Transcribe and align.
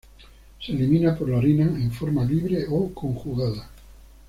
Se 0.59 0.71
elimina 0.71 1.15
por 1.15 1.29
la 1.29 1.37
orina 1.37 1.63
en 1.67 1.91
forma 1.91 2.25
libre 2.25 2.65
o 2.67 2.91
conjugada. 2.91 3.69